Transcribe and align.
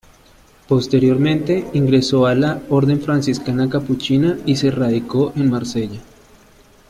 Posteriormente, 0.67 1.67
ingresó 1.73 2.25
a 2.25 2.33
la 2.33 2.63
Orden 2.69 3.01
Franciscana 3.01 3.69
capuchina 3.69 4.39
y 4.47 4.55
se 4.55 4.71
radicó 4.71 5.31
en 5.35 5.51
Marsella. 5.51 6.01